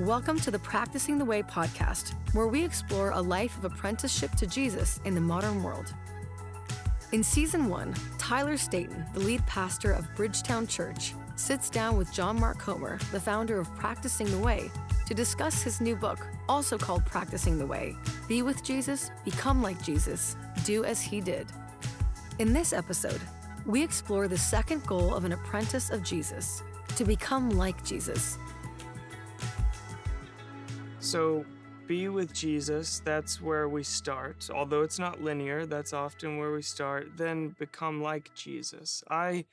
[0.00, 4.46] Welcome to the Practicing the Way podcast, where we explore a life of apprenticeship to
[4.46, 5.92] Jesus in the modern world.
[7.10, 12.38] In season one, Tyler Staton, the lead pastor of Bridgetown Church, sits down with John
[12.38, 14.70] Mark Comer, the founder of Practicing the Way,
[15.08, 17.96] to discuss his new book, also called Practicing the Way
[18.28, 21.48] Be with Jesus, Become like Jesus, Do as He did.
[22.38, 23.20] In this episode,
[23.66, 26.62] we explore the second goal of an apprentice of Jesus
[26.94, 28.38] to become like Jesus.
[31.08, 31.46] So,
[31.86, 34.50] be with Jesus, that's where we start.
[34.52, 37.16] Although it's not linear, that's often where we start.
[37.16, 39.02] Then become like Jesus.
[39.08, 39.46] I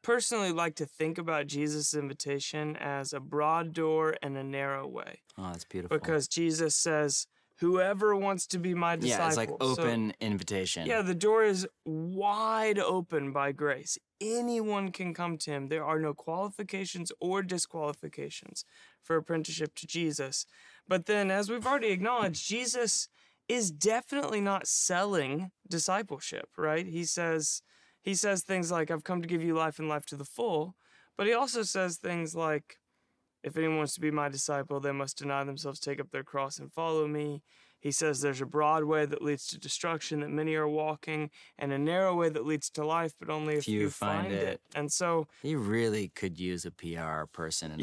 [0.00, 5.20] personally like to think about Jesus' invitation as a broad door and a narrow way.
[5.36, 5.98] Oh, that's beautiful.
[5.98, 7.26] Because Jesus says,
[7.62, 9.22] Whoever wants to be my disciple.
[9.22, 10.86] yeah, it's like So- open invitation.
[10.86, 13.96] yeah, the door is wide open by grace.
[14.20, 15.68] Anyone can come to him.
[15.68, 18.64] There are no qualifications or disqualifications
[19.02, 20.44] for apprenticeship to Jesus.
[20.88, 23.08] But then, as we've already acknowledged, Jesus
[23.48, 26.86] is definitely not selling discipleship, right?
[26.86, 27.62] He says
[28.02, 30.74] he says things like, I've come to give you life and life to the full.
[31.16, 32.78] But he also says things like,
[33.42, 36.58] if anyone wants to be my disciple, they must deny themselves, take up their cross,
[36.58, 37.42] and follow me.
[37.80, 41.72] He says there's a broad way that leads to destruction that many are walking, and
[41.72, 44.60] a narrow way that leads to life, but only a few, find, it.
[44.76, 47.82] And so, He really could use a PR person in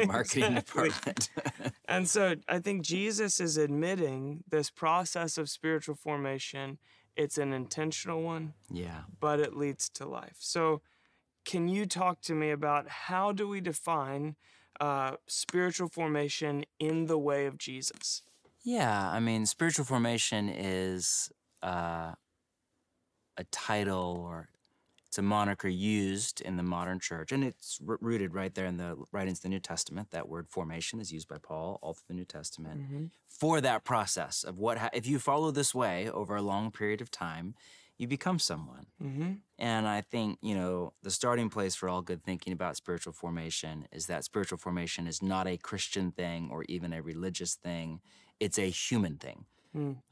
[0.00, 1.30] a marketing department.
[1.88, 6.78] and so, I think Jesus is admitting this process of spiritual formation.
[7.14, 9.02] It's an intentional one, yeah.
[9.20, 10.38] but it leads to life.
[10.40, 10.82] So,
[11.44, 14.34] can you talk to me about how do we define
[14.80, 18.22] uh, spiritual formation in the way of Jesus?
[18.62, 21.30] Yeah, I mean, spiritual formation is
[21.62, 22.12] uh,
[23.36, 24.48] a title or
[25.06, 28.94] it's a moniker used in the modern church, and it's rooted right there in the
[29.10, 30.10] writings of the New Testament.
[30.10, 32.82] That word formation is used by Paul all through the New Testament
[33.26, 37.00] for that process of what ha- if you follow this way over a long period
[37.00, 37.54] of time,
[37.98, 38.86] you become someone.
[39.02, 39.32] Mm-hmm.
[39.58, 43.86] And I think, you know, the starting place for all good thinking about spiritual formation
[43.92, 48.00] is that spiritual formation is not a Christian thing or even a religious thing,
[48.40, 49.44] it's a human thing.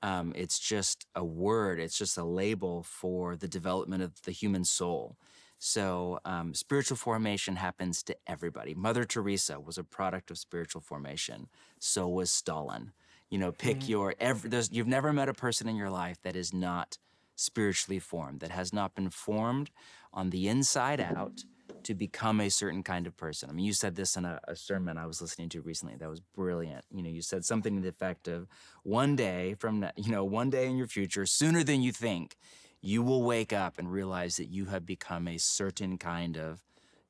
[0.03, 4.65] Um, it's just a word, it's just a label for the development of the human
[4.65, 5.17] soul.
[5.59, 8.75] So, um, spiritual formation happens to everybody.
[8.75, 11.49] Mother Teresa was a product of spiritual formation.
[11.79, 12.93] So was Stalin.
[13.31, 14.51] You know, pick your every.
[14.51, 16.99] There's, you've never met a person in your life that is not
[17.37, 19.71] spiritually formed, that has not been formed
[20.13, 21.45] on the inside out
[21.85, 23.49] to become a certain kind of person.
[23.49, 26.09] I mean, you said this in a, a sermon I was listening to recently that
[26.09, 26.85] was brilliant.
[26.91, 28.49] You know, you said something to the effect of
[28.83, 32.37] one day from, you know, one day in your future, sooner than you think,
[32.81, 36.65] you will wake up and realize that you have become a certain kind of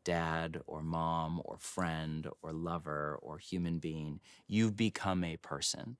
[0.04, 4.20] dad or mom or friend or lover or human being.
[4.47, 5.97] You've become a person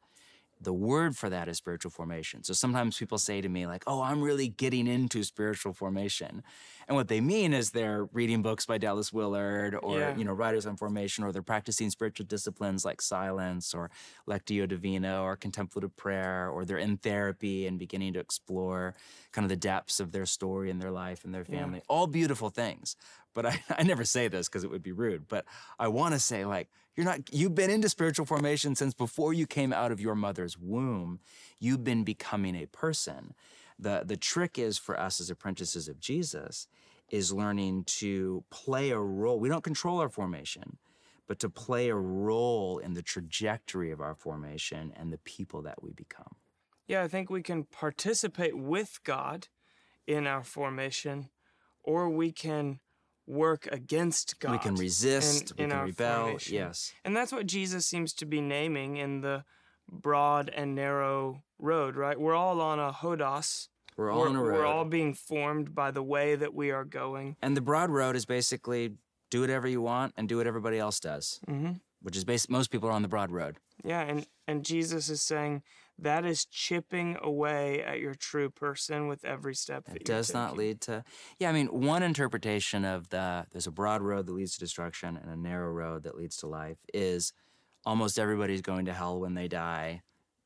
[0.61, 2.43] the word for that is spiritual formation.
[2.43, 6.43] So sometimes people say to me, like, oh, I'm really getting into spiritual formation.
[6.89, 10.17] And what they mean is they're reading books by Dallas Willard or, Yeah.
[10.17, 13.91] you know, writers on formation, or they're practicing spiritual disciplines like silence or
[14.27, 18.94] Lectio Divina or contemplative prayer, or they're in therapy and beginning to explore
[19.33, 21.83] kind of the depths of their story and their life and their family.
[21.88, 22.97] All beautiful things.
[23.37, 25.45] But I, I never say this because it would be rude, but
[25.79, 29.47] I want to say, like, you're not, you've been into spiritual formation since before you
[29.47, 31.21] came out of your mother's womb.
[31.61, 33.35] You've been becoming a person.
[33.79, 36.67] The, the trick is for us as apprentices of Jesus
[37.11, 39.39] is learning to play a role.
[39.39, 40.79] We don't control our formation,
[41.27, 45.83] but to play a role in the trajectory of our formation and the people that
[45.83, 46.37] we become.
[46.87, 49.49] Yeah, I think we can participate with God
[50.07, 51.29] in our formation,
[51.83, 52.81] or we can
[53.26, 54.53] work against God.
[54.53, 56.22] we can resist, in- we in can our rebel.
[56.22, 56.54] formation.
[56.54, 56.92] Yes.
[57.04, 59.44] And that's what Jesus seems to be naming in the
[59.88, 62.19] broad and narrow road, right?
[62.19, 63.69] We're all on a hodos.
[63.97, 64.54] We're all we're, on a road.
[64.54, 67.37] We're all being formed by the way that we are going.
[67.41, 68.92] And the broad road is basically
[69.31, 71.72] do whatever you want and do what everybody else does, mm-hmm.
[72.03, 72.50] which is basic.
[72.50, 73.56] Most people are on the broad road.
[73.84, 75.62] Yeah, and, and Jesus is saying
[75.98, 80.81] that is chipping away at your true person with every step that does not lead
[80.82, 81.04] to.
[81.38, 85.16] Yeah, I mean, one interpretation of the there's a broad road that leads to destruction
[85.16, 87.32] and a narrow road that leads to life is
[87.84, 90.02] almost everybody's going to hell when they die,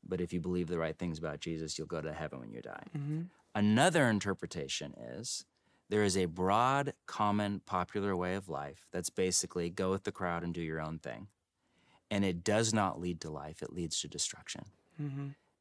[0.07, 2.61] but if you believe the right things about Jesus, you'll go to heaven when you
[2.61, 2.85] die.
[2.97, 3.23] Mm-hmm.
[3.55, 5.47] Another interpretation is
[5.89, 10.45] there is a broad, common, popular way of life that's basically go with the crowd
[10.45, 11.27] and do your own thing.
[12.13, 14.67] And it does not lead to life, it leads to destruction.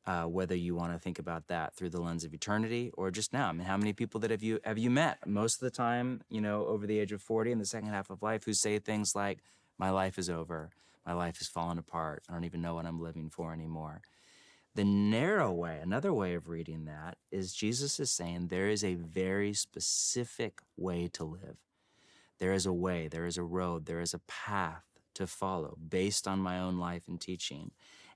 [0.06, 3.31] Uh, whether you want to think about that through the lens of eternity or just
[3.31, 3.47] now.
[3.50, 6.21] I mean, how many people that have you have you met most of the time,
[6.30, 8.80] you know, over the age of 40 in the second half of life who say
[8.80, 9.39] things like,
[9.77, 10.71] My life is over,
[11.06, 12.24] My life has fallen apart.
[12.27, 14.01] I don't even know what I'm living for anymore.
[14.75, 18.95] The narrow way, another way of reading that, is Jesus is saying there is a
[18.95, 21.57] very specific way to live.
[22.39, 26.27] There is a way, there is a road, there is a path to follow based
[26.27, 27.71] on my own life and teaching.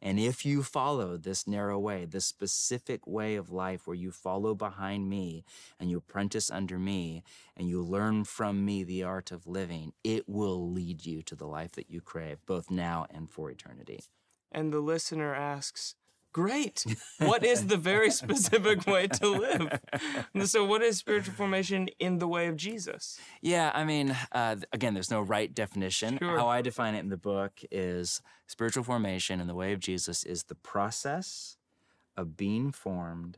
[0.06, 4.54] And if you follow this narrow way, this specific way of life where you follow
[4.54, 5.46] behind me
[5.80, 7.24] and you apprentice under me
[7.56, 11.48] and you learn from me the art of living, it will lead you to the
[11.48, 14.04] life that you crave, both now and for eternity.
[14.52, 15.96] And the listener asks,
[16.34, 16.84] Great.
[17.20, 19.80] What is the very specific way to live?
[20.46, 23.20] So, what is spiritual formation in the way of Jesus?
[23.42, 26.18] Yeah, I mean, uh, again, there's no right definition.
[26.18, 26.38] Sure.
[26.38, 30.24] How I define it in the book is spiritual formation in the way of Jesus
[30.26, 31.56] is the process
[32.18, 33.38] of being formed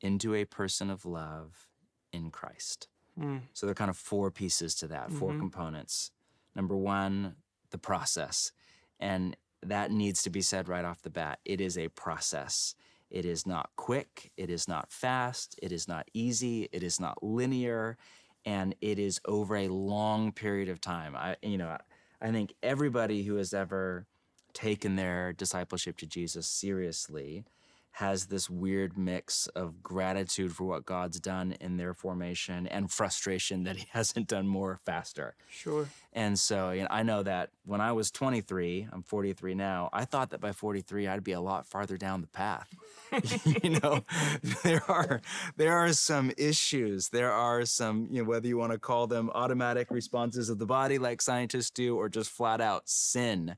[0.00, 1.68] into a person of love
[2.12, 2.88] in Christ.
[3.18, 3.42] Mm.
[3.52, 5.38] So there are kind of four pieces to that, 4 Mhm.
[5.40, 6.10] components.
[6.54, 7.36] Number one,
[7.70, 8.52] the process.
[8.98, 11.38] And that needs to be said right off the bat.
[11.44, 12.74] It is a process.
[13.10, 14.30] It is not quick.
[14.36, 15.58] It is not fast.
[15.62, 16.68] It is not easy.
[16.72, 17.98] It is not linear.
[18.44, 21.14] And it is over a long period of time.
[21.14, 21.76] I, you know,
[22.22, 24.06] I think everybody who has ever
[24.52, 27.44] taken their discipleship to Jesus seriously
[27.92, 33.64] has this weird mix of gratitude for what God's done in their formation and frustration
[33.64, 35.34] that he hasn't done more faster.
[35.48, 35.88] Sure.
[36.12, 40.04] And so, you know, I know that when I was 23, I'm 43 now, I
[40.04, 42.68] thought that by 43 I'd be a lot farther down the path.
[43.62, 44.04] you know,
[44.64, 45.20] there are
[45.56, 47.08] there are some issues.
[47.10, 50.66] There are some, you know, whether you want to call them automatic responses of the
[50.66, 53.56] body like scientists do or just flat out sin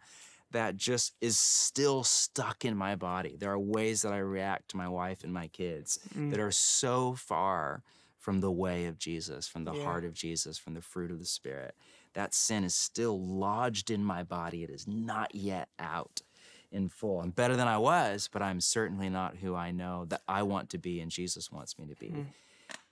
[0.52, 3.36] that just is still stuck in my body.
[3.38, 6.30] There are ways that I react to my wife and my kids Mm.
[6.30, 7.82] that are so far
[8.18, 9.84] from the way of Jesus, from the Yeah.
[9.84, 11.74] heart of Jesus, from the fruit of the Spirit.
[12.14, 14.62] That sin is still lodged in my body.
[14.62, 16.22] It is not yet out
[16.70, 17.20] in full.
[17.20, 20.70] I'm better than I was, but I'm certainly not who I know that I want
[20.70, 22.08] to be and Jesus wants me to be.
[22.10, 22.26] Mm.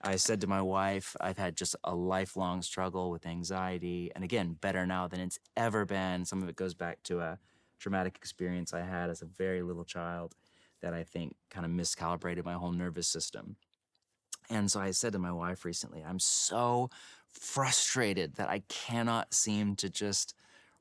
[0.03, 4.11] I said to my wife, I've had just a lifelong struggle with anxiety.
[4.13, 6.25] And again, better now than it's ever been.
[6.25, 7.39] Some of it goes back to a
[7.81, 10.35] traumatic experience I had as a very little child
[10.81, 13.57] that I think kind of miscalibrated my whole nervous system.
[14.49, 16.89] And so I said to my wife recently, I'm so
[17.27, 20.35] frustrated that I cannot seem to just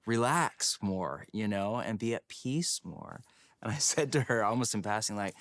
[0.06, 3.20] relax more, you know, and be at peace more.
[3.62, 5.34] And I said to her, almost in passing, like,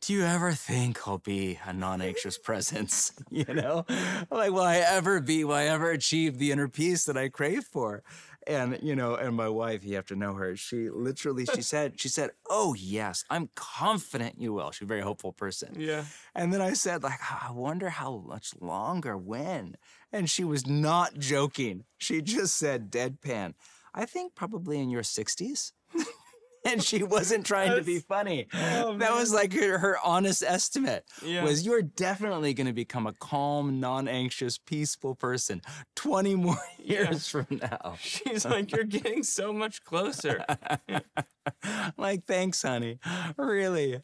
[0.00, 3.12] do you ever think I'll be a non-anxious presence?
[3.30, 3.84] You know,
[4.30, 5.42] like, will I ever be?
[5.44, 8.04] Will I ever achieve the inner peace that I crave for?
[8.46, 10.56] And you know, and my wife, you have to know her.
[10.56, 15.00] She literally, she said, she said, "Oh yes, I'm confident you will." She's a very
[15.00, 15.74] hopeful person.
[15.78, 16.04] Yeah.
[16.34, 19.76] And then I said, like, I wonder how much longer, when?
[20.12, 21.84] And she was not joking.
[21.98, 23.54] She just said, deadpan,
[23.94, 25.72] I think probably in your 60s.
[26.70, 28.46] and she wasn't trying to be funny.
[28.54, 31.44] Oh, that was like her, her honest estimate Yeah.
[31.44, 35.60] was you're definitely going to become a calm, non-anxious, peaceful person
[35.96, 37.96] 20 more years from now.
[38.00, 40.44] She's like, You're getting so much closer.
[41.96, 42.98] like, thanks, honey.
[43.36, 44.00] Really.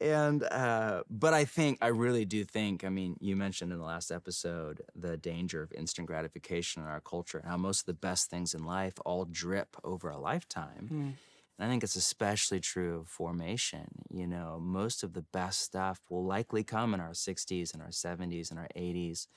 [0.00, 3.84] And, uh, but I think, I really do think, I mean, you mentioned in the
[3.84, 8.28] last episode the danger of instant gratification in our culture, how most of the best
[8.28, 10.88] things in life all drip over a lifetime.
[10.92, 11.12] Mm.
[11.58, 13.86] I think it's especially true of formation.
[14.10, 17.90] You know, most of the best stuff will likely come in our 60s and our
[17.90, 19.28] 70s and our 80s.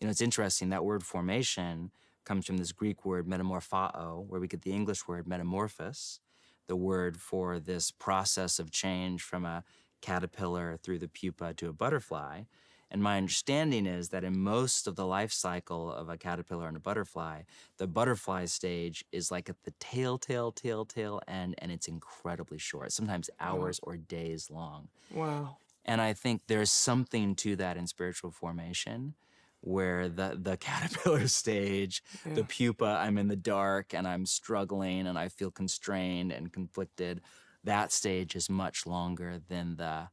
[0.00, 1.90] You know, it's interesting that word formation
[2.24, 6.20] comes from this Greek word metamorphao, where we get the English word metamorphosis,
[6.68, 9.64] the word for this process of change from a
[10.00, 12.42] caterpillar through the pupa to a butterfly.
[12.90, 16.76] And my understanding is that in most of the life cycle of a caterpillar and
[16.76, 17.42] a butterfly,
[17.78, 22.58] the butterfly stage is like at the tail, tail, tail, tail end, and it's incredibly
[22.58, 24.88] short, sometimes hours or days long.
[25.12, 25.56] Wow.
[25.84, 29.14] And I think there's something to that in spiritual formation
[29.60, 35.18] where the, the caterpillar stage, the pupa, I'm in the dark and I'm struggling and
[35.18, 37.22] I feel constrained and conflicted.
[37.64, 40.08] That stage is much longer than the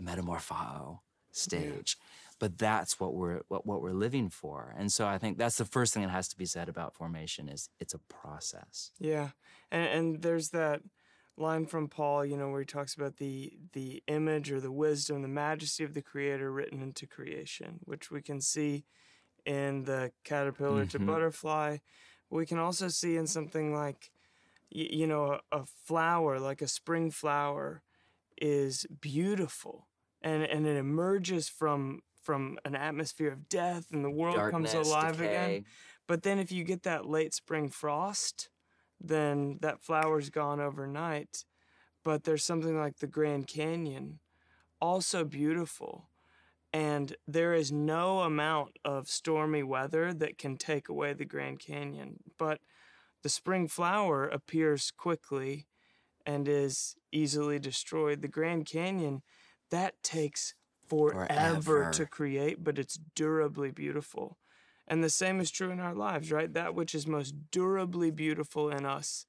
[0.00, 1.00] metamorphao
[1.36, 1.98] stage.
[2.38, 4.74] But that's what we're what, what we're living for.
[4.76, 7.48] And so I think that's the first thing that has to be said about formation
[7.48, 8.90] is it's a process.
[8.98, 9.30] Yeah,
[9.70, 10.82] and and there's that
[11.36, 15.22] line from Paul, you know, where he talks about the the image or the wisdom,
[15.22, 18.84] the majesty of the Creator written into creation, which we can see
[19.46, 21.06] in the caterpillar to Mhm.
[21.06, 21.78] butterfly.
[22.30, 24.10] We can also see in something like,
[24.70, 27.82] you know, a, a flower, like a spring flower,
[28.36, 29.86] is beautiful,
[30.24, 35.18] and and it emerges from from an atmosphere of death, and the world comes alive
[35.18, 35.28] decay.
[35.28, 35.64] again.
[36.08, 38.48] But then if you get that late spring frost,
[39.00, 41.44] then that flower's gone overnight.
[42.02, 44.18] But there's something like the Grand Canyon,
[44.80, 46.08] also beautiful.
[46.72, 52.18] And there is no amount of stormy weather that can take away the Grand Canyon.
[52.36, 52.60] But
[53.22, 55.66] the spring flower appears quickly
[56.26, 58.22] and is easily destroyed.
[58.22, 59.22] The Grand Canyon,
[59.70, 60.54] that takes
[60.86, 61.26] forever,
[61.62, 61.90] Forever.
[61.92, 64.38] to create, but it's durably beautiful.
[64.86, 66.52] And the same is true in our lives, right?
[66.52, 69.26] That which is most durably beautiful in us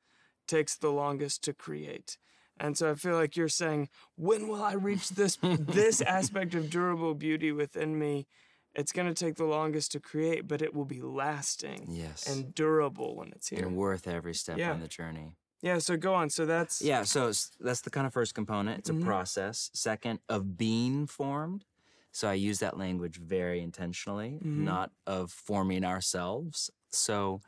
[0.48, 2.18] takes the longest to create.
[2.60, 6.70] And so I feel like you're saying, when will I reach this this aspect of
[6.70, 8.28] durable beauty within me?
[8.74, 12.28] It's going to take the longest to create, but it will be lasting Yes.
[12.28, 13.66] and durable when it's here.
[13.66, 14.72] and worth every step Yeah.
[14.74, 15.38] on the journey.
[15.66, 16.30] Yeah, so go on.
[16.30, 18.78] So that's Yeah, so that's the kind of first component.
[18.78, 19.72] It's a process.
[19.74, 21.66] Second, of being formed.
[22.12, 24.64] So I use that language very intentionally, Mhm.
[24.64, 26.70] not of forming ourselves.
[26.92, 27.42] So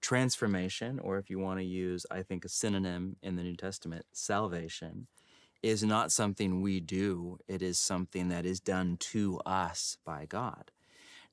[0.00, 4.06] transformation, or if you want to use, I think, a synonym in the New Testament,
[4.12, 5.08] salvation,
[5.60, 7.38] is not something we do.
[7.48, 10.70] It is something that is done to us by God.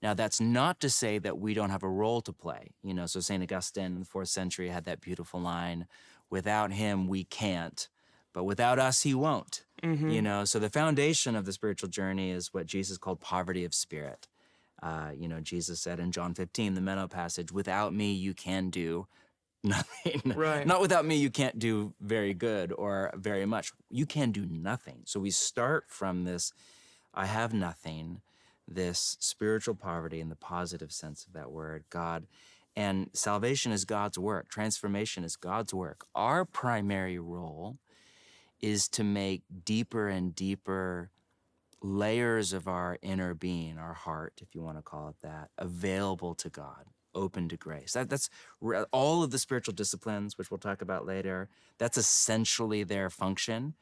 [0.01, 2.73] Now, that's not to say that we don't have a role to play.
[2.83, 3.41] You know, so St.
[3.41, 5.87] Augustine in the fourth century had that beautiful line
[6.29, 7.87] without him, we can't,
[8.33, 9.63] but without us, he won't.
[9.83, 10.11] Mhm.
[10.11, 13.73] You know, so the foundation of the spiritual journey is what Jesus called poverty of
[13.73, 14.27] spirit.
[14.81, 18.69] Uh, you know, Jesus said in John 15, the meno passage, without me, you can
[18.69, 19.07] do
[19.63, 20.21] nothing.
[20.35, 20.65] Right.
[20.65, 23.71] Not without me, you can't do very good or very much.
[23.89, 25.01] You can do nothing.
[25.05, 26.51] So we start from this
[27.13, 28.21] I have nothing,
[28.67, 32.27] this spiritual poverty in the positive sense of that word, God.
[32.75, 36.05] And salvation is God's work, transformation is God's work.
[36.13, 37.77] Our primary role
[38.61, 41.09] is to make deeper and deeper
[41.81, 46.33] layers of our inner being, our heart, if you want to call it that, available
[46.35, 47.93] to God, open to grace.
[47.93, 48.29] That, that's
[48.91, 51.47] all of the spiritual disciplines, which we'll talk about later.
[51.77, 53.75] That's essentially their function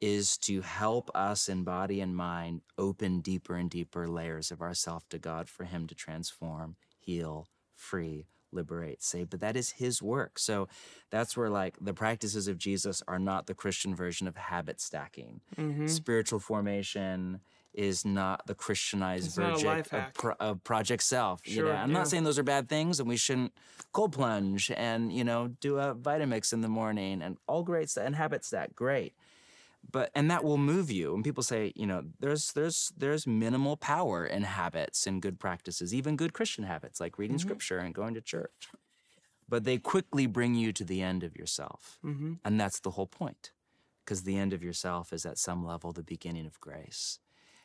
[0.00, 5.06] is to help us in body and mind open deeper and deeper layers of ourself
[5.10, 7.48] to God for Him to transform, heal,
[7.80, 9.30] free, liberate, save.
[9.30, 10.38] But that is His work.
[10.38, 10.68] So
[11.10, 15.40] that's where, like, the practices of Jesus are not the Christian version of habit stacking.
[15.56, 15.88] Mhm.
[15.88, 17.40] Spiritual formation
[17.72, 21.40] is not the Christianized It's version of, pro- of Project Self.
[21.46, 21.68] you know?
[21.68, 21.98] Sure, I'm yeah.
[21.98, 23.52] not saying those are bad things, and we shouldn't
[23.92, 28.04] cold plunge and you know do a Vitamix in the morning and all great stuff
[28.04, 29.14] and habit stack, great
[29.88, 33.76] but and that will move you and people say you know there's there's there's minimal
[33.76, 38.14] power in habits and good practices even good christian habits like reading scripture and going
[38.14, 38.68] to church.
[39.48, 42.38] But they quickly bring you to the end of yourself Mhm.
[42.44, 43.52] and that's the whole point
[44.04, 47.18] because the end of yourself is at some level the beginning of grace.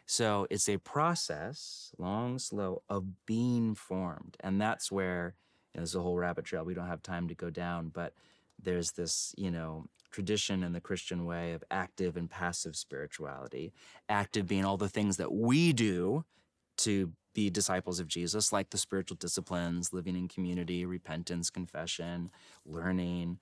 [0.07, 5.35] So it's a process long slow of being formed and that's where
[5.73, 8.13] you know, there's a whole rabbit trail we don't have time to go down but
[8.61, 13.73] there's this you know tradition in the christian way of active and passive spirituality
[14.07, 16.23] active being all the things that we do
[16.77, 22.31] to be disciples of jesus like the spiritual disciplines living in community repentance confession
[22.65, 23.37] learning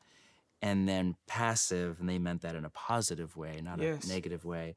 [0.62, 4.04] and then passive and they meant that in a positive way not Yes.
[4.06, 4.76] a negative way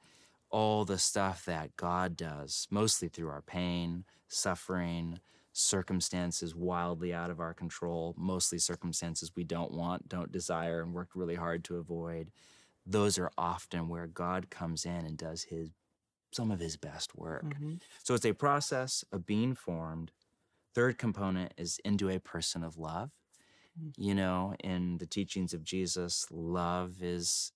[0.51, 5.19] all the stuff that god does mostly through our pain suffering
[5.57, 11.15] circumstances wildly out of our control, mostly circumstances we don't want, don't desire, and worked
[11.17, 12.31] really hard to avoid.
[12.85, 15.71] Those are often where God comes in and does his
[16.33, 17.45] some of his best work.
[17.45, 17.81] Mhm.
[18.03, 20.13] So it's a process of being formed.
[20.75, 23.11] Third component is into a person of love.
[23.97, 27.53] You know, in the teachings of Jesus, love is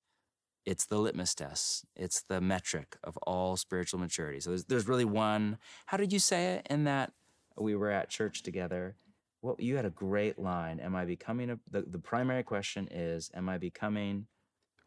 [0.64, 1.84] it's the litmus test.
[1.96, 4.40] It's the metric of all spiritual maturity.
[4.40, 5.58] So there's, there's really one.
[5.86, 7.12] How did you say it in that
[7.56, 8.96] we were at church together?
[9.42, 10.80] Well, you had a great line.
[10.80, 11.58] Am I becoming a?
[11.70, 14.26] The, the primary question is, am I becoming?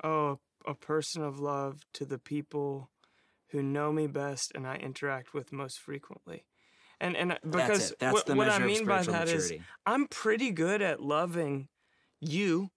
[0.03, 2.89] Oh, a person of love to the people
[3.49, 6.45] who know me best and I interact with most frequently.
[6.99, 7.95] And and because That's.
[7.99, 9.53] That's what, the what I of mean by that is.
[9.85, 11.67] I'm pretty good at loving
[12.19, 12.69] you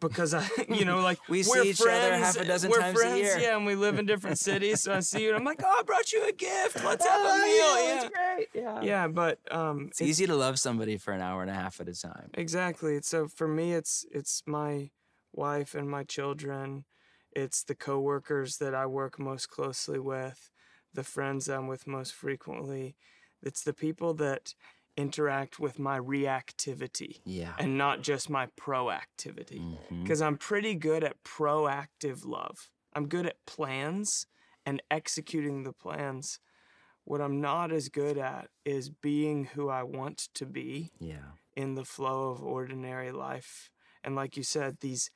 [0.00, 3.18] because I, you know, like We see each other half a dozen times a friends,
[3.18, 3.38] year.
[3.38, 5.76] Yeah, and we live in different cities, so I see you and I'm like, oh,
[5.78, 6.82] I brought you a gift.
[6.84, 7.84] Let's have a Oh, meal.
[7.84, 8.48] yeah, Yeah, it's great.
[8.62, 8.82] Yeah.
[8.82, 11.88] yeah, but um, It's easy to love somebody for an hour and a half at
[11.88, 12.30] a time.
[12.34, 13.00] Exactly.
[13.02, 14.90] So for me, it's it's my
[15.32, 16.84] wife and my children.
[17.32, 20.50] It's the coworkers that I work most closely with,
[20.92, 22.96] the friends I'm with most frequently.
[23.42, 24.54] It's the people that
[24.96, 27.54] interact with my reactivity Yeah.
[27.58, 29.78] and not just my proactivity.
[30.02, 32.70] Because I'm pretty good at proactive love.
[32.94, 34.26] I'm good at plans
[34.66, 36.38] and executing the plans.
[37.04, 41.32] What I'm not as good at is being who I want to be Yeah.
[41.56, 43.70] in the flow of ordinary life
[44.02, 45.10] and like you said, these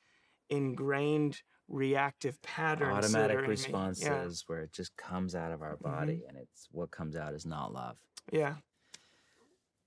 [0.49, 5.69] ingrained reactive patterns, automatic responses where it just comes out of Mm-hmm.
[5.69, 7.97] our body and it's what comes out is not love.
[8.31, 8.55] Yeah,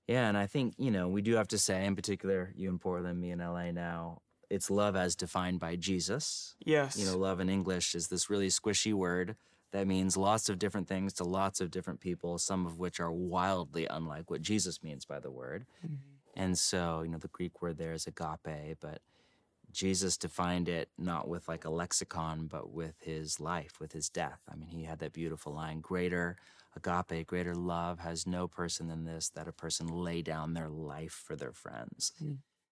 [0.09, 2.79] yeah, and I think, you know, we do have to say, in particular, you in
[2.79, 6.55] Portland, me in LA now, it's love as defined by Jesus.
[6.65, 9.35] yes, You know, love in English is this really squishy word
[9.71, 13.11] that means lots of different things to lots of different people, some of which are
[13.11, 15.67] wildly unlike what Jesus means by the word.
[15.85, 15.95] Mm-hmm.
[16.35, 19.01] And so, you know, the Greek word there is agape, but
[19.71, 24.39] Jesus defined it not with like a lexicon, but with his life, with his death.
[24.51, 26.37] I mean, he had that beautiful line greater
[26.75, 31.23] agape, greater love has no person than this, that a person lay down their life
[31.25, 32.11] for their friends.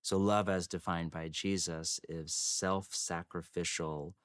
[0.02, 4.16] So, love as defined by Jesus is self sacrificial,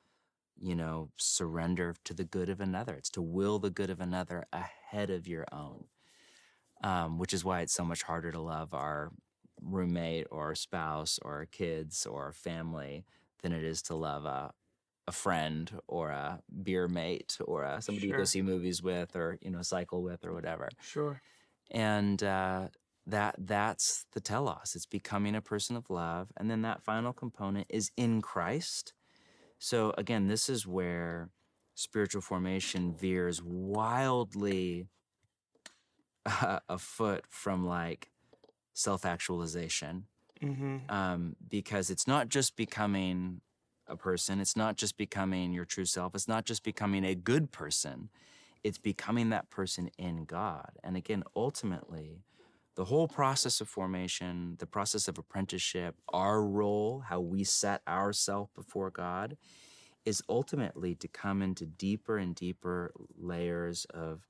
[0.61, 2.95] you know, surrender to the good of another.
[2.95, 5.87] It's to will the good of another ahead of your own,
[6.85, 9.13] um, which is why it's so much harder to love our
[9.61, 13.05] roommate or spouse or kids or family
[13.43, 14.53] than it is to love a,
[15.09, 19.39] a friend or a beer mate or a, somebody you go see movies with or,
[19.43, 20.69] you know, cycle with or whatever.
[20.81, 21.21] Sure.
[21.71, 22.69] and uh,
[23.07, 24.75] that that's the telos.
[24.77, 28.93] It's becoming a person of love and then that final component is in christ.
[29.59, 31.31] So again this is where
[31.75, 34.87] spiritual formation veers wildly
[36.27, 38.11] uh, afoot from like
[38.75, 40.07] self-actualization.
[40.43, 40.79] Mm-hmm.
[40.93, 43.43] um, because it's not just becoming
[43.93, 47.53] a person, it's not just becoming your true self, it's not just becoming a good
[47.53, 48.09] person,
[48.65, 50.71] it's becoming that person in God.
[50.83, 52.23] And again, ultimately,
[52.75, 58.51] the whole process of formation, the process of apprenticeship, our role, how we set ourselves
[58.55, 59.37] before God,
[60.05, 64.27] is ultimately to come into deeper and deeper layers of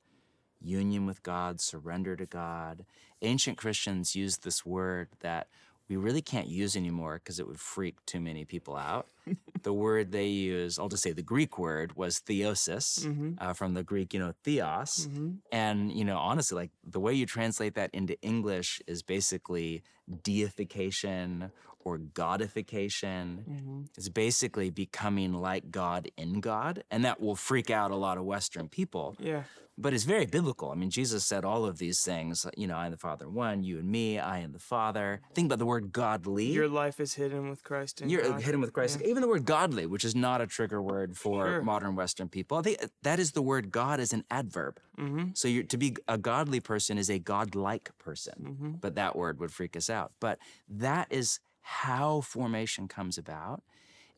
[0.61, 2.85] union with God, surrender to God.
[3.23, 5.49] Ancient Christians used this word that
[5.93, 9.07] we really can't use anymore because it would freak too many people out.
[9.63, 13.33] the word they use, I'll just say the Greek word, was theosis, Mm-hmm.
[13.39, 15.07] uh, from the Greek, you know, theos.
[15.07, 15.31] Mm-hmm.
[15.53, 19.83] And, you know, honestly, like the way you translate that into English is basically
[20.23, 21.51] deification
[21.85, 23.45] or godification.
[23.45, 23.81] Mm-hmm.
[23.97, 26.85] It's basically becoming like God in God.
[26.91, 29.45] And that will freak out a lot of Western people Yeah.
[29.79, 30.71] but it's very biblical.
[30.71, 32.47] I mean, Jesus said all of these things.
[32.57, 35.21] You know, I and the Father one, you and me, I and the Father.
[35.35, 36.47] Think about the word godly.
[36.47, 38.43] Your life is hidden with Christ in You're God.
[38.43, 39.01] hidden with Christ.
[39.03, 41.63] Even the word godly, which is not a trigger word for Sure.
[41.63, 44.79] modern Western people, I think that is the word God as an adverb.
[44.99, 45.31] Mm-hmm.
[45.35, 48.35] So you're, to be a godly person is a godlike person.
[48.43, 48.71] Mm-hmm.
[48.81, 50.13] But that word would freak us out.
[50.21, 53.63] But that is how formation comes about.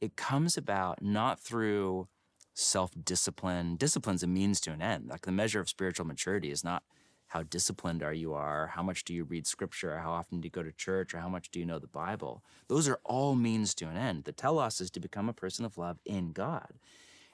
[0.01, 2.09] It comes about not through
[2.55, 3.77] self discipline.
[3.77, 5.09] Discipline's a means to an end.
[5.09, 6.83] Like the measure of spiritual maturity is not
[7.29, 10.51] how disciplined are you are, how much do you read scripture, how often do you
[10.51, 12.45] go to church, or how much do you know the Bible.
[12.69, 14.25] Those are all means to an end.
[14.25, 16.75] The telos is to become a person of love in God.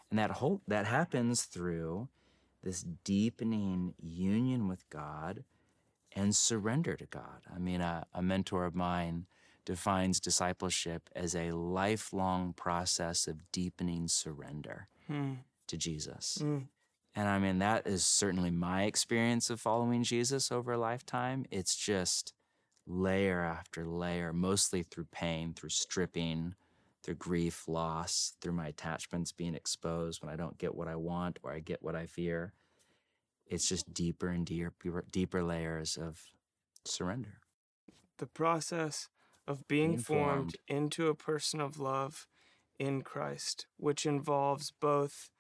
[0.09, 2.09] And that whole that happens through
[2.63, 5.45] this deepening union with God
[6.13, 7.43] and surrender to God.
[7.55, 9.27] I mean, a, a mentor of mine
[9.71, 15.35] defines discipleship as a lifelong process of deepening surrender Hmm.
[15.69, 16.39] to Jesus.
[16.41, 16.67] Mm.
[17.15, 21.47] And I mean, that is certainly my experience of following Jesus over a lifetime.
[21.53, 22.33] It's just
[22.85, 26.57] layer after layer, mostly through pain, through stripping,
[27.05, 31.39] through grief, loss, through my attachments being exposed when I don't get what I want
[31.45, 32.55] or I get what I fear.
[33.47, 36.21] It's just deeper and deeper, deeper layers of
[36.85, 37.39] surrender.
[38.19, 39.09] The process
[39.47, 40.57] of being formed.
[40.69, 42.27] into a person of love
[42.79, 45.31] in Christ, which involves both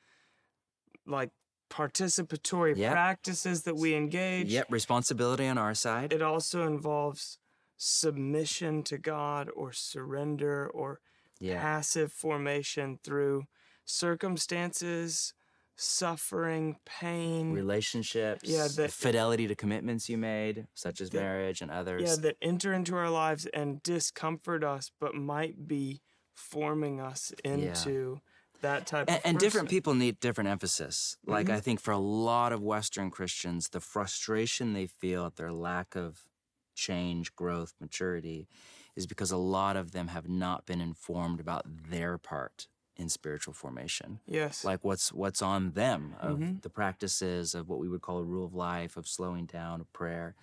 [1.06, 1.30] like
[1.70, 2.92] participatory Yep.
[2.92, 4.50] practices that we engage.
[4.52, 6.12] Yep, responsibility on our side.
[6.12, 7.38] It also involves
[7.76, 11.00] submission to God or surrender or
[11.38, 11.60] Yeah.
[11.60, 13.44] passive formation through
[13.84, 15.32] circumstances,
[15.80, 17.52] suffering, pain.
[17.52, 22.02] Relationships, Yeah, that- fidelity to commitments you made, such as That- marriage and others.
[22.02, 26.02] yeah, that enter into our lives and discomfort us, but might be
[26.34, 28.20] forming us into
[28.60, 31.16] that type and, of and different people need different emphasis.
[31.26, 31.54] Like Mhm.
[31.54, 35.96] I think for a lot of Western Christians, the frustration they feel at their lack
[35.96, 36.28] of
[36.74, 38.48] change, growth, maturity
[38.96, 42.68] is because a lot of them have not been informed about their part
[43.00, 44.20] in spiritual formation.
[44.26, 44.64] Yes.
[44.64, 46.62] Like what's what's on them of Mhm.
[46.62, 49.92] the practices of what we would call a rule of life, of slowing down, of
[49.92, 50.34] prayer.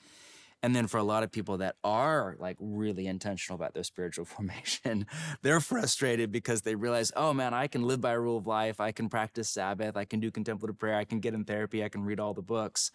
[0.64, 4.26] And then for a lot of people that are like really intentional about their spiritual
[4.36, 5.06] formation,
[5.44, 8.80] they're frustrated because they realize, oh man, I can live by a rule of life.
[8.82, 9.96] I can practice Sabbath.
[9.96, 10.96] I can do contemplative prayer.
[10.98, 11.84] I can get in therapy.
[11.84, 12.90] I can read all the books.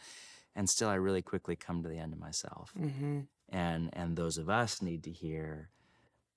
[0.56, 2.72] And still, I really quickly come to the end of myself.
[2.78, 3.20] mm-hmm.
[3.48, 5.70] And, and those of us need to hear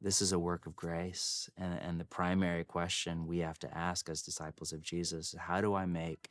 [0.06, 1.50] this is a work of grace.
[1.58, 5.62] And, and the primary question we have to ask as disciples of Jesus is how
[5.62, 6.30] do I make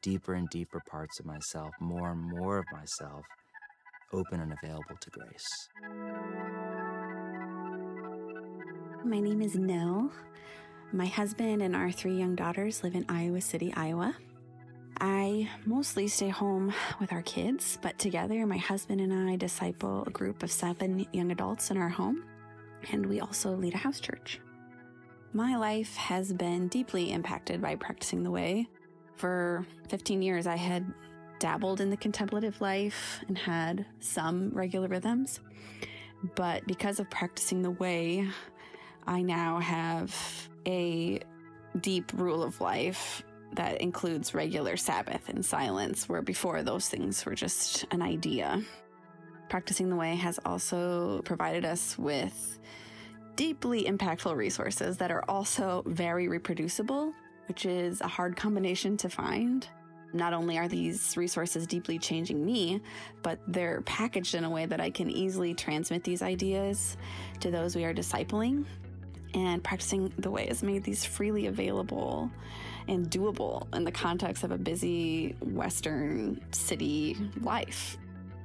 [0.00, 3.22] deeper and deeper parts of myself, more and more of myself,
[4.14, 5.68] open and available to grace?
[9.04, 10.10] My name is Nell.
[10.90, 14.16] My husband and our three young daughters live in Iowa City, Iowa.
[15.02, 20.10] I mostly stay home with our kids, but together, my husband and I disciple a
[20.10, 22.24] group of seven young adults in our home,
[22.90, 24.40] and we also lead a house church.
[25.32, 28.68] My life has been deeply impacted by practicing the way.
[29.16, 30.92] For 15 years, I had
[31.38, 35.40] dabbled in the contemplative life and had some regular rhythms.
[36.34, 38.28] But because of practicing the way,
[39.06, 40.14] I now have
[40.66, 41.20] a
[41.80, 43.22] deep rule of life
[43.54, 48.62] that includes regular Sabbath and silence, where before those things were just an idea.
[49.52, 52.58] Practicing the Way has also provided us with
[53.36, 57.12] deeply impactful resources that are also very reproducible,
[57.48, 59.68] which is a hard combination to find.
[60.14, 62.80] Not only are these resources deeply changing me,
[63.22, 66.96] but they're packaged in a way that I can easily transmit these ideas
[67.40, 68.64] to those we are discipling.
[69.34, 72.30] And practicing the way has made these freely available
[72.88, 77.98] and doable in the context of a busy Western city life.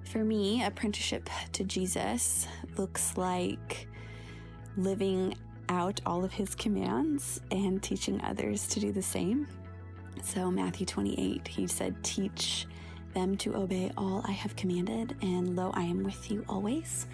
[0.09, 3.87] For me, apprenticeship to Jesus looks like
[4.77, 5.35] living
[5.67, 9.47] out all of his commands and teaching others to do the same.
[10.23, 12.67] So, Matthew 28, he said, Teach
[13.13, 17.07] them to obey all I have commanded, and lo, I am with you always.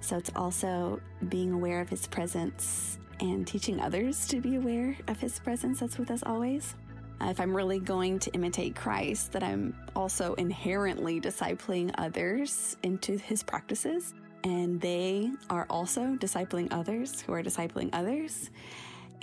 [0.00, 5.18] So, it's also being aware of his presence and teaching others to be aware of
[5.18, 6.76] his presence that's with us always.
[7.24, 13.16] Uh, if I'm really going to imitate Christ, that I'm also inherently discipling others into
[13.16, 18.50] his practices, and they are also discipling others who are discipling others.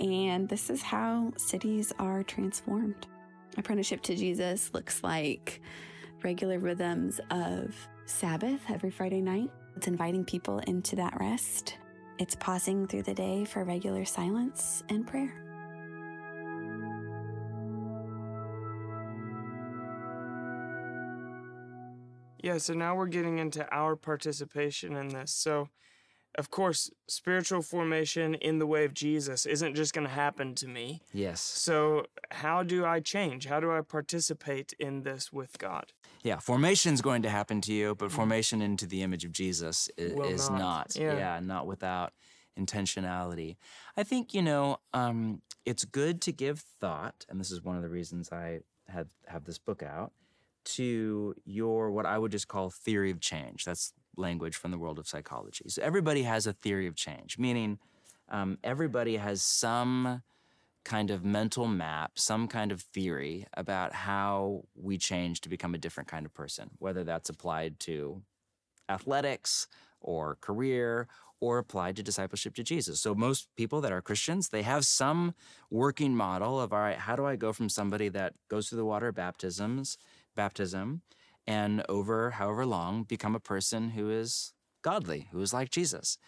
[0.00, 3.06] And this is how cities are transformed.
[3.56, 5.60] Apprenticeship to Jesus looks like
[6.24, 9.50] regular rhythms of Sabbath every Friday night.
[9.76, 11.76] It's inviting people into that rest
[12.18, 15.51] it's pausing through the day for regular silence and prayer.
[22.42, 25.32] Yeah, so now we're getting into our participation in this.
[25.32, 25.68] So,
[26.36, 30.66] of course, spiritual formation in the way of Jesus isn't just going to happen to
[30.66, 31.02] me.
[31.12, 31.40] Yes.
[31.40, 33.46] So, how do I change?
[33.46, 35.92] How do I participate in this with God?
[36.22, 38.16] Yeah, formation is going to happen to you, but mm-hmm.
[38.16, 40.58] formation into the image of Jesus is, is not.
[40.58, 40.96] not.
[40.96, 41.16] Yeah.
[41.16, 41.40] yeah.
[41.40, 42.12] not without
[42.58, 43.56] intentionality.
[43.96, 47.82] I think, you know, um, it's good to give thought, and this is one of
[47.82, 50.12] the reasons I had have this book out,
[50.64, 53.64] to your what I would just call theory of change.
[53.64, 55.64] That's language from the world of psychology.
[55.68, 57.78] So everybody has a theory of change, meaning
[58.28, 60.22] um, everybody has some
[60.84, 65.78] kind of mental map, some kind of theory about how we change to become a
[65.78, 68.22] different kind of person, whether that's applied to
[68.88, 69.68] athletics
[70.00, 71.08] or career
[71.40, 73.00] or applied to discipleship to Jesus.
[73.00, 75.34] So most people that are Christians, they have some
[75.70, 78.84] working model of all right, how do I go from somebody that goes through the
[78.84, 79.98] water baptisms,
[80.34, 81.02] baptism,
[81.46, 86.18] and over however long become a person who is godly, who is like Jesus.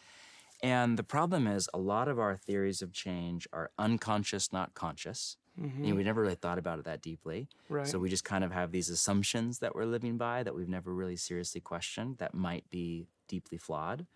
[0.63, 5.37] And the problem is, a lot of our theories of change are unconscious, not conscious.
[5.61, 5.85] Mm-hmm.
[5.85, 7.49] You know, we never really thought about it that deeply.
[7.69, 7.87] Right.
[7.87, 10.93] So we just kind of have these assumptions that we're living by that we've never
[10.93, 14.07] really seriously questioned that might be deeply flawed.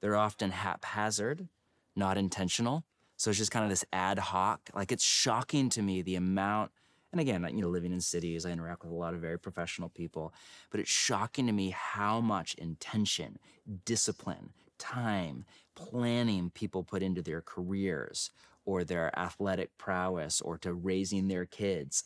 [0.00, 1.48] They're often haphazard,
[1.96, 2.84] not intentional.
[3.16, 4.70] So it's just kind of this ad hoc.
[4.74, 6.70] Like it's shocking to me the amount.
[7.12, 9.88] And again, you know, living in cities, I interact with a lot of very professional
[9.88, 10.34] people,
[10.70, 13.38] but it's shocking to me how much intention,
[13.84, 15.44] discipline, time,
[15.74, 18.30] planning people put into their careers
[18.64, 22.04] or their athletic prowess or to raising their kids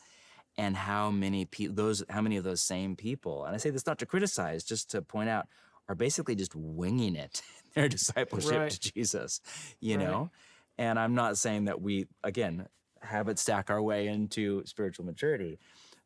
[0.57, 3.85] and how many pe- those how many of those same people and i say this
[3.85, 5.47] not to criticize just to point out
[5.89, 7.41] are basically just winging it
[7.75, 8.71] their discipleship right.
[8.71, 9.41] to jesus
[9.79, 10.05] you right.
[10.05, 10.29] know
[10.77, 12.67] and i'm not saying that we again
[13.03, 15.59] habit stack our way into spiritual maturity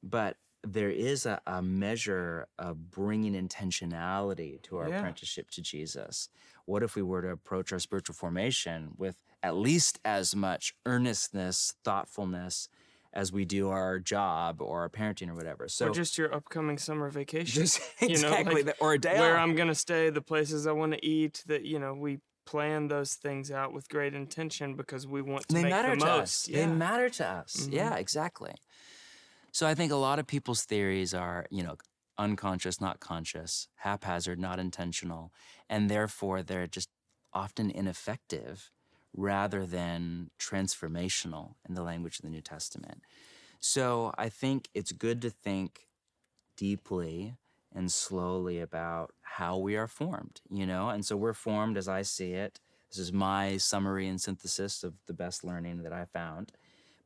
[0.04, 4.98] but there is a, a measure of bringing intentionality to our yeah.
[4.98, 6.30] apprenticeship to Jesus.
[6.66, 11.74] What if we were to approach our spiritual formation with at least as much earnestness,
[11.84, 12.70] thoughtfulness,
[13.14, 15.68] as we do our job or our parenting or whatever.
[15.68, 17.64] So or just your upcoming summer vacation.
[17.64, 19.44] Just exactly, you know, like or a day where off.
[19.44, 21.44] I'm gonna stay, the places I want to eat.
[21.48, 25.54] That you know we plan those things out with great intention because we want to
[25.56, 26.22] they make matter the to most.
[26.22, 26.48] Us.
[26.48, 26.66] Yeah.
[26.66, 27.58] They matter to us.
[27.58, 27.74] Mm-hmm.
[27.74, 28.56] Yeah, exactly.
[29.52, 31.76] So I think a lot of people's theories are, you know,
[32.18, 35.32] unconscious, not conscious, haphazard, not intentional,
[35.70, 36.90] and therefore they're just
[37.34, 38.72] often ineffective
[39.16, 43.02] rather than transformational in the language of the New Testament.
[43.60, 45.88] So I think it's good to think
[46.56, 47.36] deeply
[47.78, 50.90] and slowly about how we are formed, you know?
[50.90, 52.60] And so we're formed as I see it.
[52.90, 56.54] This is my summary and synthesis of the best learning that I found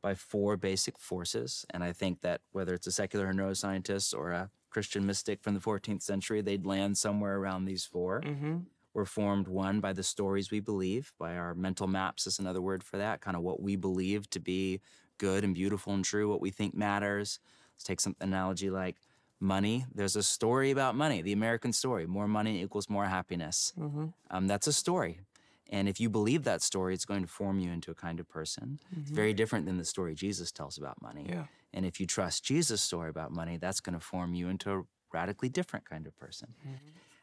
[0.00, 1.66] by four basic forces.
[1.70, 5.60] And I think that whether it's a secular neuroscientist or a Christian mystic from the
[5.60, 8.56] 14th century, they'd land somewhere around these 4 Mm-hmm.
[8.94, 12.84] We're formed, one, by the stories we believe, by our mental maps is another word
[12.84, 14.82] for that, kind of what we believe to be
[15.16, 17.40] good and beautiful and true, what we think matters.
[17.74, 18.96] Let's take some analogy like
[19.42, 19.84] money.
[19.94, 22.06] There's a story about money, the American story.
[22.06, 23.72] More money equals more happiness.
[23.78, 24.06] Mm-hmm.
[24.30, 25.20] Um, that's a story.
[25.68, 28.28] And if you believe that story, it's going to form you into a kind of
[28.28, 28.78] person.
[29.00, 31.26] It's very different than the story Jesus tells about money.
[31.28, 31.44] Yeah.
[31.72, 34.82] And if you trust Jesus' story about money, that's going to form you into a
[35.12, 36.54] radically different kind of person.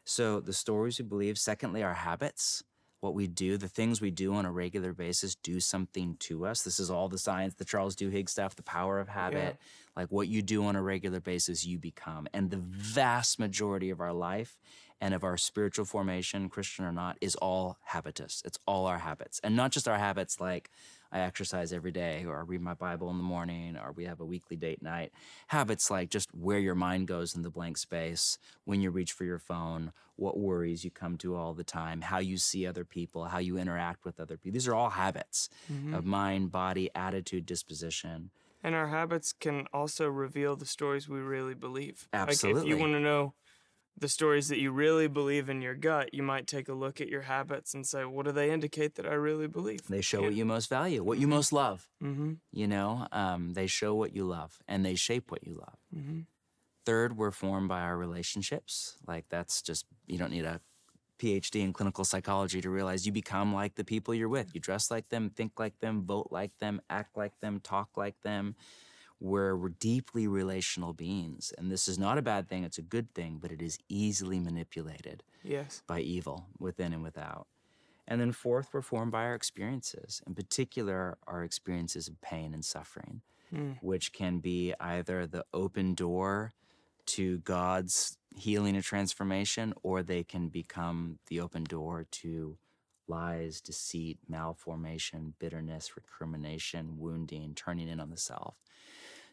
[0.04, 2.64] So the stories we believe, secondly, our habits,
[3.00, 6.62] what we do, the things we do on a regular basis do something to us.
[6.62, 9.56] This is all the science, the Charles Duhigg stuff, the power of habit.
[9.96, 12.28] Like what you do on a regular basis, you become.
[12.32, 14.58] And the vast majority of our life
[15.00, 18.42] and of our spiritual formation, Christian or not, is all habitus.
[18.44, 19.40] It's all our habits.
[19.42, 20.70] And not just our habits like
[21.12, 24.20] I exercise every day, or I read my Bible in the morning, or we have
[24.20, 25.12] a weekly date night.
[25.48, 29.24] Habits like just where your mind goes in the blank space, when you reach for
[29.24, 33.24] your phone, what worries you come to all the time, how you see other people,
[33.24, 34.54] how you interact with other people.
[34.54, 35.94] These are all habits mm-hmm.
[35.94, 38.30] of mind, body, attitude, disposition.
[38.62, 42.06] And our habits can also reveal the stories we really believe.
[42.12, 43.32] Like if you want to know
[44.00, 47.08] the stories that you really believe in your gut, you might take a look at
[47.08, 49.86] your habits and say, what do they indicate that I really believe?
[49.86, 51.86] They show what you most value, what you most love.
[52.02, 52.32] Mm-hmm.
[52.52, 55.78] You know, um, they show what you love and they shape what you love.
[55.94, 56.26] Mhm.
[56.86, 58.96] Third, we're formed by our relationships.
[59.06, 60.60] Like that's just, you don't need a
[61.18, 64.54] PhD in clinical psychology to realize you become like the people you're with.
[64.54, 68.18] You dress like them, think like them, vote like them, act like them, talk like
[68.22, 68.56] them.
[69.20, 71.52] We're, we're deeply relational beings.
[71.58, 74.40] And this is not a bad thing, it's a good thing, but it is easily
[74.40, 75.82] manipulated Yes.
[75.86, 77.46] by evil within and without.
[78.08, 82.64] And then fourth, we're formed by our experiences, in particular, our experiences of pain and
[82.64, 83.72] suffering, Hmm.
[83.82, 86.52] which can be either the open door
[87.06, 92.58] to God's healing and transformation, or they can become the open door to
[93.08, 98.54] lies, deceit, malformation, bitterness, recrimination, wounding, turning in on the self.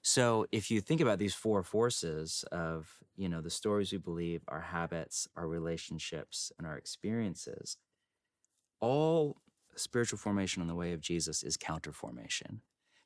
[0.07, 4.41] So if you think about these four forces of, you know, the stories we believe,
[4.47, 7.75] our habits, our relationships, and our experiences,
[8.79, 9.35] all
[9.75, 12.61] spiritual formation on the way of Jesus is counter formation.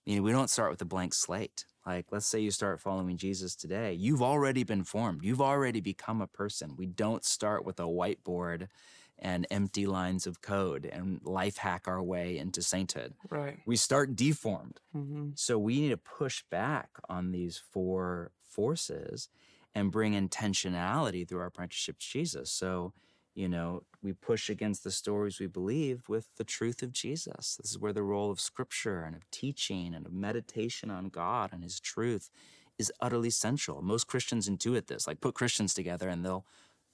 [0.05, 1.65] Meaning we don't start with a blank slate.
[1.87, 3.93] Like, let's say you start following Jesus today.
[3.93, 5.23] You've already been formed.
[5.23, 6.75] You've already become a person.
[6.77, 8.67] We don't start with a whiteboard
[9.21, 13.13] and empty lines of code and life hack our way into sainthood.
[13.29, 13.59] Right.
[13.65, 14.79] We start deformed.
[14.95, 15.31] Mm-hmm.
[15.35, 19.29] So we need to push back on these four forces
[19.75, 22.51] and bring intentionality through our apprenticeship to Jesus.
[22.51, 22.93] So,
[23.35, 27.57] you know, we push against the stories we believe with the truth of Jesus.
[27.61, 31.51] This is where the role of scripture and of teaching and of meditation on God
[31.53, 32.29] and his truth
[32.77, 33.81] is utterly central.
[33.81, 36.45] Most Christians intuit this, like put Christians together and they'll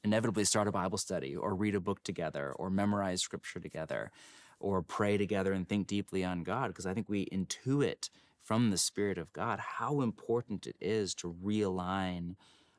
[0.04, 4.12] inevitably start a Bible study or read a book together or memorize scripture together
[4.60, 8.10] or pray together and think deeply on God because I think we intuit
[8.44, 12.36] from the Spirit of God how important it is to realign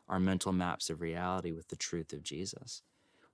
[0.09, 2.83] our mental maps of reality with the truth of Jesus.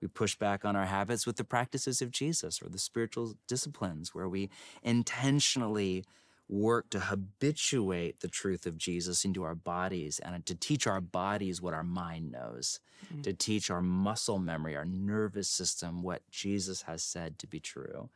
[0.01, 4.14] We push back on our habits with the practices of Jesus or the spiritual disciplines
[4.14, 4.51] where we
[4.83, 6.05] intentionally
[6.48, 11.62] work to habituate the truth of Jesus into our bodies and to teach our bodies
[11.62, 12.80] what our mind knows,
[13.12, 13.22] mm.
[13.22, 18.11] to teach our muscle memory, our nervous system what Jesus has said to be true.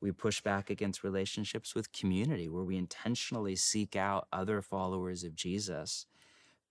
[0.00, 5.34] We push back against relationships with community where we intentionally seek out other followers of
[5.34, 6.06] Jesus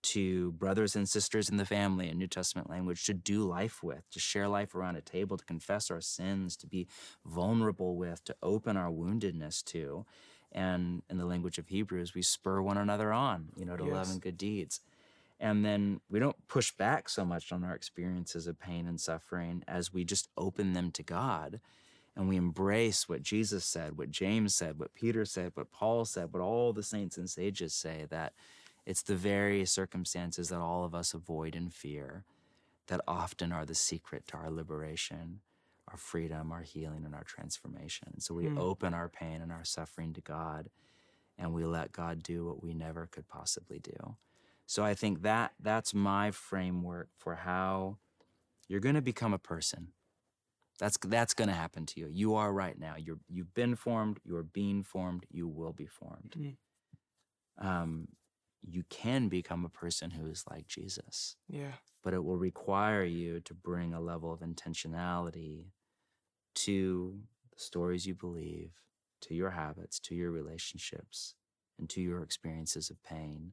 [0.02, 4.08] to brothers and sisters in the family in New Testament language to do life with,
[4.10, 6.88] to share life around a table, to confess our sins, to be
[7.24, 10.06] vulnerable with, to open our woundedness to.
[10.52, 14.10] And in the language of Hebrews, we spur one another on, you know, to love
[14.10, 14.80] and good deeds.
[15.38, 19.64] And then we don't push back so much on our experiences of pain and suffering
[19.66, 21.60] as we just open them to God
[22.16, 26.32] and we embrace what Jesus said, what James said, what Peter said, what Paul said,
[26.32, 28.34] what all the saints and sages say that
[28.84, 32.24] it's the very circumstances that all of us avoid and fear
[32.88, 35.40] that often are the secret to our liberation,
[35.90, 38.20] our freedom, our healing, and our transformation.
[38.20, 38.58] So we Hmm.
[38.58, 40.70] open our pain and our suffering to God
[41.36, 44.16] and we let God do what we never could possibly do.
[44.66, 47.98] So I think that that's my framework for how
[48.68, 49.92] you're going to become a person.
[50.78, 52.08] That's that's going to happen to you.
[52.08, 52.94] You are right now.
[52.96, 54.20] You're you've been formed.
[54.24, 55.26] You're being formed.
[55.30, 56.36] You will be formed.
[56.38, 56.56] Mm.
[57.58, 58.08] Um,
[58.62, 61.72] you can become a person who is like Jesus, Yeah.
[62.02, 65.66] but it will require you to bring a level of intentionality
[66.56, 67.20] to
[67.52, 68.70] the stories you believe,
[69.22, 71.34] to your habits, to your relationships,
[71.78, 73.52] and to your experiences of pain,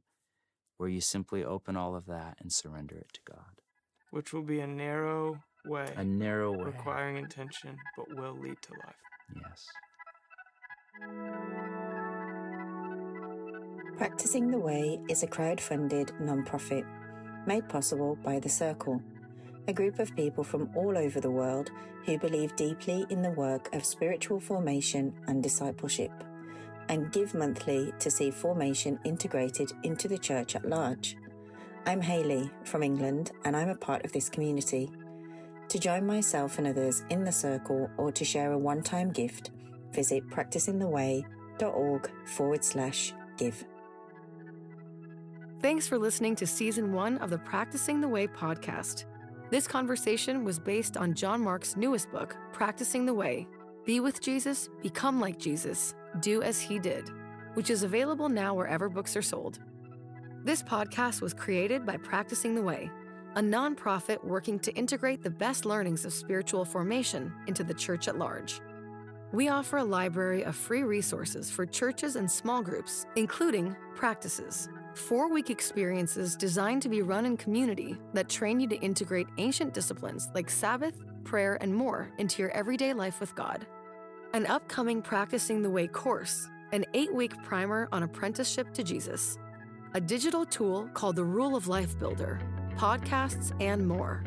[0.78, 3.62] where you simply open all of that and surrender it to God.
[4.12, 6.64] Which will be a narrow way, A narrow way.
[6.66, 8.96] requiring intention, but will lead to life.
[9.36, 9.66] Yes.
[13.98, 16.86] Practicing the Way is a crowd-funded non-profit
[17.48, 19.02] made possible by The Circle,
[19.68, 21.72] a group of people from all over the world
[22.06, 26.12] who believe deeply in the work of spiritual formation and discipleship
[26.90, 31.18] and give monthly to see formation integrated into the church at large.
[31.86, 34.90] I'm Hayley from England and I'm a part of this community.
[35.68, 39.52] To join myself and others in the circle or to share a one time gift,
[39.92, 43.66] visit practicingtheway.org forward slash give.
[45.62, 49.06] Thanks for listening to season one of the Practicing the Way podcast.
[49.50, 53.48] This conversation was based on John Mark's newest book, Practicing the Way
[53.86, 57.10] Be with Jesus, Become like Jesus, Do as He Did,
[57.54, 59.60] which is available now wherever books are sold.
[60.44, 62.92] This podcast was created by Practicing the Way,
[63.36, 68.18] a nonprofit working to integrate the best learnings of spiritual formation into the church at
[68.18, 68.60] large.
[69.32, 75.32] We offer a library of free resources for churches and small groups, including practices, four
[75.32, 80.30] week experiences designed to be run in community that train you to integrate ancient disciplines
[80.34, 83.68] like Sabbath, prayer, and more into your everyday life with God.
[84.34, 89.38] An upcoming Practicing the Way course, an eight week primer on apprenticeship to Jesus,
[89.94, 92.40] a digital tool called the Rule of Life Builder,
[92.76, 94.24] podcasts, and more.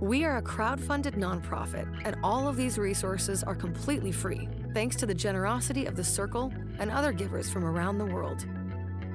[0.00, 5.06] We are a crowd-funded nonprofit, and all of these resources are completely free, thanks to
[5.06, 8.46] the generosity of the Circle and other givers from around the world.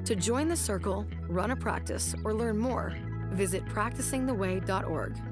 [0.06, 2.98] To join the Circle, run a practice, or learn more,
[3.32, 5.31] visit practicingtheway.org.